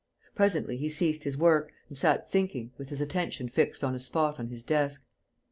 [0.33, 4.39] Presently he ceased his work and sat thinking, with his attention fixed on a spot
[4.39, 5.05] on his desk.